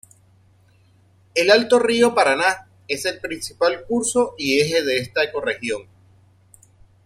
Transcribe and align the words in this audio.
El 1.35 1.51
Alto 1.51 1.77
río 1.77 2.15
Paraná 2.15 2.67
es 2.87 3.05
el 3.05 3.19
principal 3.19 3.83
curso 3.87 4.33
y 4.35 4.59
eje 4.59 4.81
de 4.81 4.97
esta 4.97 5.23
ecorregión. 5.23 5.83